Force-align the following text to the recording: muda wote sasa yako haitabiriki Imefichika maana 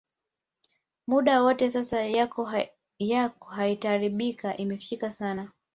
muda 1.07 1.41
wote 1.43 1.69
sasa 1.69 2.03
yako 2.05 2.45
haitabiriki 3.55 4.47
Imefichika 4.57 5.13
maana 5.19 5.51